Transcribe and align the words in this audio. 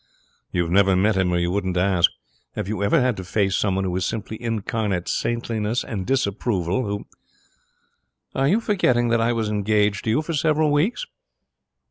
'You've 0.51 0.71
never 0.71 0.95
met 0.95 1.15
him 1.15 1.31
or 1.31 1.37
you 1.37 1.51
wouldn't 1.51 1.77
ask. 1.77 2.09
Have 2.55 2.67
you 2.67 2.81
ever 2.81 2.99
had 2.99 3.15
to 3.17 3.23
face 3.23 3.55
someone 3.55 3.83
who 3.83 3.95
is 3.95 4.03
simply 4.03 4.41
incarnate 4.41 5.07
Saintliness 5.07 5.83
and 5.83 6.07
Disapproval, 6.07 6.87
who' 6.87 7.05
'Are 8.33 8.47
you 8.47 8.59
forgetting 8.61 9.09
that 9.09 9.21
I 9.21 9.31
was 9.31 9.47
engaged 9.49 10.05
to 10.05 10.09
you 10.09 10.23
for 10.23 10.33
several 10.33 10.71
weeks?' 10.71 11.05